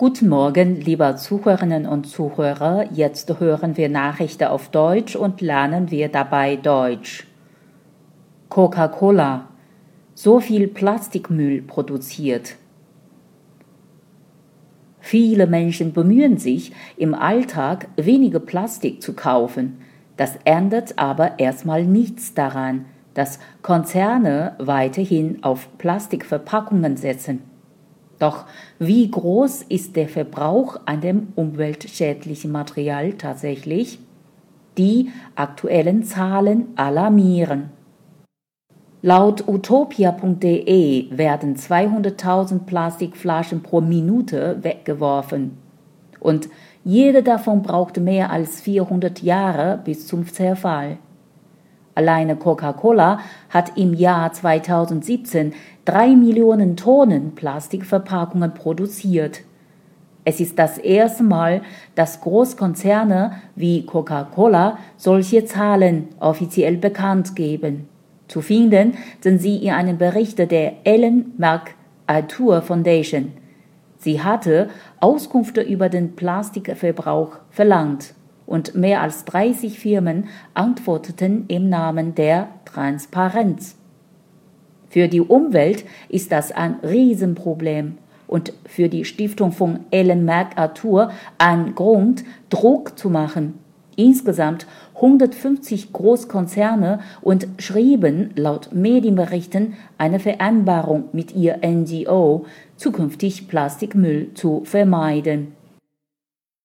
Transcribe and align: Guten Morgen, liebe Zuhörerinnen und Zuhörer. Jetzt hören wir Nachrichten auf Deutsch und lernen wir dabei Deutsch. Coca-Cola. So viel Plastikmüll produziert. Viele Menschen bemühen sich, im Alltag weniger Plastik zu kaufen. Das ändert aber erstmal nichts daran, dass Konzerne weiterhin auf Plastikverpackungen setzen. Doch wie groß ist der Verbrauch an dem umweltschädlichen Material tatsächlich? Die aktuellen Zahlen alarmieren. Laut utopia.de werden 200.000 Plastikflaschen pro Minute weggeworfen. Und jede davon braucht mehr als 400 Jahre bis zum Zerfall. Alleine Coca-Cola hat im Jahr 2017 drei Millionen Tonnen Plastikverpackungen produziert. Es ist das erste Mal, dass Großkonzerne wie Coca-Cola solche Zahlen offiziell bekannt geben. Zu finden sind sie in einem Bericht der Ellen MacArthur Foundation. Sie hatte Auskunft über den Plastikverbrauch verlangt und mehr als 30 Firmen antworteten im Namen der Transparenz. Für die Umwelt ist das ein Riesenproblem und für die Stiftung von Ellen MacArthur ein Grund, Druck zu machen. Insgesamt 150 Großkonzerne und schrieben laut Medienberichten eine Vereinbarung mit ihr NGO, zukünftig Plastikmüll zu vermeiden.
Guten 0.00 0.30
Morgen, 0.30 0.80
liebe 0.80 1.14
Zuhörerinnen 1.16 1.84
und 1.84 2.06
Zuhörer. 2.06 2.90
Jetzt 2.90 3.38
hören 3.38 3.76
wir 3.76 3.90
Nachrichten 3.90 4.44
auf 4.44 4.70
Deutsch 4.70 5.14
und 5.14 5.42
lernen 5.42 5.90
wir 5.90 6.08
dabei 6.08 6.56
Deutsch. 6.56 7.26
Coca-Cola. 8.48 9.48
So 10.14 10.40
viel 10.40 10.68
Plastikmüll 10.68 11.60
produziert. 11.60 12.56
Viele 15.00 15.46
Menschen 15.46 15.92
bemühen 15.92 16.38
sich, 16.38 16.72
im 16.96 17.12
Alltag 17.12 17.88
weniger 17.96 18.40
Plastik 18.40 19.02
zu 19.02 19.12
kaufen. 19.12 19.82
Das 20.16 20.38
ändert 20.44 20.98
aber 20.98 21.38
erstmal 21.38 21.84
nichts 21.84 22.32
daran, 22.32 22.86
dass 23.12 23.38
Konzerne 23.60 24.54
weiterhin 24.58 25.42
auf 25.42 25.68
Plastikverpackungen 25.76 26.96
setzen. 26.96 27.49
Doch 28.20 28.44
wie 28.78 29.10
groß 29.10 29.62
ist 29.62 29.96
der 29.96 30.08
Verbrauch 30.08 30.78
an 30.84 31.00
dem 31.00 31.28
umweltschädlichen 31.34 32.52
Material 32.52 33.14
tatsächlich? 33.14 33.98
Die 34.78 35.10
aktuellen 35.34 36.04
Zahlen 36.04 36.68
alarmieren. 36.76 37.70
Laut 39.02 39.48
utopia.de 39.48 41.16
werden 41.16 41.56
200.000 41.56 42.66
Plastikflaschen 42.66 43.62
pro 43.62 43.80
Minute 43.80 44.58
weggeworfen. 44.62 45.56
Und 46.20 46.50
jede 46.84 47.22
davon 47.22 47.62
braucht 47.62 47.96
mehr 47.96 48.30
als 48.30 48.60
400 48.60 49.22
Jahre 49.22 49.80
bis 49.82 50.06
zum 50.06 50.26
Zerfall. 50.26 50.98
Alleine 52.00 52.36
Coca-Cola 52.36 53.20
hat 53.50 53.76
im 53.76 53.92
Jahr 53.92 54.32
2017 54.32 55.52
drei 55.84 56.16
Millionen 56.16 56.74
Tonnen 56.74 57.34
Plastikverpackungen 57.34 58.54
produziert. 58.54 59.42
Es 60.24 60.40
ist 60.40 60.58
das 60.58 60.78
erste 60.78 61.22
Mal, 61.22 61.60
dass 61.94 62.22
Großkonzerne 62.22 63.32
wie 63.54 63.84
Coca-Cola 63.84 64.78
solche 64.96 65.44
Zahlen 65.44 66.08
offiziell 66.20 66.78
bekannt 66.78 67.36
geben. 67.36 67.86
Zu 68.28 68.40
finden 68.40 68.94
sind 69.20 69.42
sie 69.42 69.56
in 69.56 69.72
einem 69.72 69.98
Bericht 69.98 70.38
der 70.38 70.86
Ellen 70.86 71.34
MacArthur 71.36 72.62
Foundation. 72.62 73.32
Sie 73.98 74.22
hatte 74.22 74.70
Auskunft 75.00 75.58
über 75.58 75.90
den 75.90 76.16
Plastikverbrauch 76.16 77.40
verlangt 77.50 78.14
und 78.50 78.74
mehr 78.74 79.00
als 79.00 79.24
30 79.26 79.78
Firmen 79.78 80.24
antworteten 80.54 81.44
im 81.46 81.68
Namen 81.68 82.16
der 82.16 82.48
Transparenz. 82.64 83.76
Für 84.88 85.06
die 85.06 85.20
Umwelt 85.20 85.84
ist 86.08 86.32
das 86.32 86.50
ein 86.50 86.74
Riesenproblem 86.82 87.98
und 88.26 88.52
für 88.66 88.88
die 88.88 89.04
Stiftung 89.04 89.52
von 89.52 89.80
Ellen 89.92 90.24
MacArthur 90.24 91.12
ein 91.38 91.76
Grund, 91.76 92.24
Druck 92.48 92.98
zu 92.98 93.08
machen. 93.08 93.54
Insgesamt 93.94 94.66
150 94.96 95.92
Großkonzerne 95.92 97.00
und 97.22 97.46
schrieben 97.58 98.30
laut 98.34 98.70
Medienberichten 98.72 99.74
eine 99.96 100.18
Vereinbarung 100.18 101.04
mit 101.12 101.36
ihr 101.36 101.60
NGO, 101.64 102.46
zukünftig 102.76 103.46
Plastikmüll 103.46 104.34
zu 104.34 104.62
vermeiden. 104.64 105.59